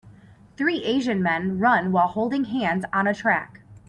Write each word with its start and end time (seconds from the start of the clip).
Three 0.57 0.83
Asian 0.83 1.21
men 1.21 1.59
run 1.59 1.91
while 1.91 2.07
holding 2.07 2.45
hands 2.45 2.85
on 2.91 3.05
a 3.05 3.13
track. 3.13 3.61